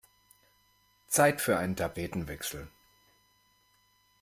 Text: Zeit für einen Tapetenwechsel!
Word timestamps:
Zeit 1.09 1.41
für 1.41 1.59
einen 1.59 1.75
Tapetenwechsel! 1.75 2.67